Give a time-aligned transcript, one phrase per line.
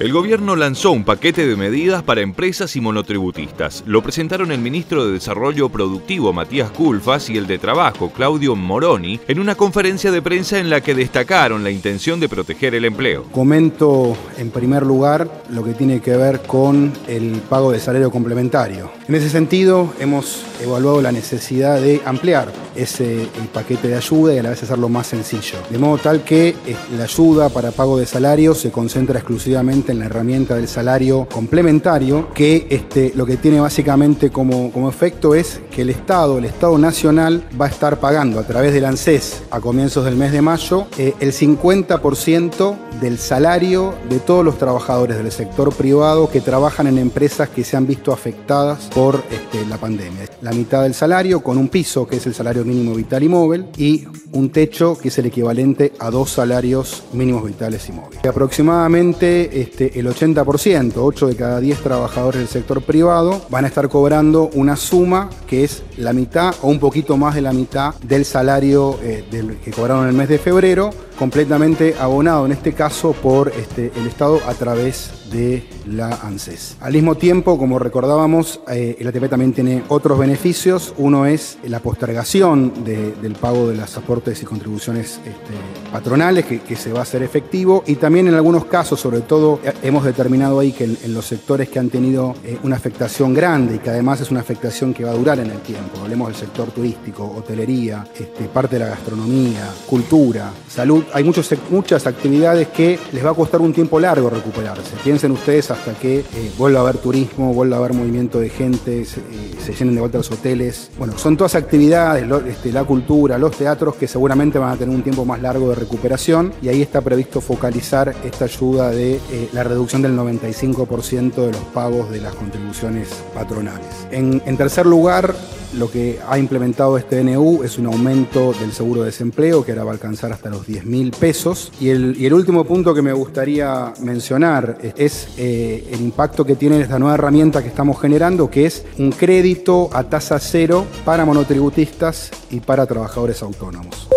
[0.00, 3.84] El gobierno lanzó un paquete de medidas para empresas y monotributistas.
[3.86, 9.20] Lo presentaron el ministro de Desarrollo Productivo Matías Culfas y el de Trabajo Claudio Moroni
[9.28, 13.24] en una conferencia de prensa en la que destacaron la intención de proteger el empleo.
[13.24, 18.90] Comento en primer lugar lo que tiene que ver con el pago de salario complementario.
[19.06, 24.42] En ese sentido, hemos evaluado la necesidad de ampliar ese paquete de ayuda y a
[24.44, 25.58] la vez hacerlo más sencillo.
[25.68, 29.98] De modo tal que eh, la ayuda para pago de salario se concentra exclusivamente en
[29.98, 35.60] la herramienta del salario complementario, que este, lo que tiene básicamente como, como efecto es
[35.70, 39.60] que el Estado, el Estado Nacional, va a estar pagando a través del ANSES a
[39.60, 45.32] comienzos del mes de mayo eh, el 50% del salario de todos los trabajadores del
[45.32, 50.26] sector privado que trabajan en empresas que se han visto afectadas por este, la pandemia.
[50.42, 53.66] La mitad del salario con un piso, que es el salario mínimo vital y móvil,
[53.76, 58.24] y un techo, que es el equivalente a dos salarios mínimos vitales y móviles.
[58.24, 63.88] Aproximadamente este, el 80%, 8 de cada 10 trabajadores del sector privado, van a estar
[63.88, 68.24] cobrando una suma que es la mitad o un poquito más de la mitad del
[68.24, 69.24] salario eh,
[69.64, 70.90] que cobraron en el mes de febrero,
[71.20, 76.76] completamente abonado en este caso por este, el Estado a través de la ANSES.
[76.80, 80.94] Al mismo tiempo, como recordábamos, eh, el ATP también tiene otros beneficios.
[80.98, 86.76] Uno es la postergación de, del pago de los aportes y contribuciones este, patronales, que,
[86.76, 87.84] se va a hacer efectivo.
[87.86, 91.26] Y también en algunos casos, sobre todo, eh, hemos determinado ahí que en, en los
[91.26, 95.04] sectores que han tenido eh, una afectación grande y que además es una afectación que
[95.04, 98.90] va a durar en el tiempo, hablemos del sector turístico, hotelería, este, parte de la
[98.90, 104.30] gastronomía, cultura, salud, hay muchos, muchas actividades que les va a costar un tiempo largo
[104.30, 104.96] recuperarse.
[105.02, 106.24] Piensen ustedes hasta que eh,
[106.58, 110.18] vuelva a haber turismo, vuelva a haber movimiento de gente, se, eh, llenen de vuelta
[110.18, 110.90] los hoteles.
[110.98, 115.02] Bueno, son todas actividades, este, la cultura, los teatros que seguramente van a tener un
[115.02, 119.64] tiempo más largo de recuperación y ahí está previsto focalizar esta ayuda de eh, la
[119.64, 124.06] reducción del 95% de los pagos de las contribuciones patronales.
[124.10, 125.34] En tercer lugar,
[125.74, 129.84] lo que ha implementado este DNU es un aumento del seguro de desempleo que ahora
[129.84, 131.72] va a alcanzar hasta los 10 mil pesos.
[131.80, 136.56] Y el, y el, último punto que me gustaría mencionar es eh, el impacto que
[136.56, 141.24] tiene esta nueva herramienta que estamos generando, que es un crédito a tasa cero para
[141.24, 144.08] monotributistas y para trabajadores autónomos.